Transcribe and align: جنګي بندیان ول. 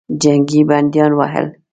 جنګي 0.21 0.61
بندیان 0.69 1.11
ول. 1.17 1.47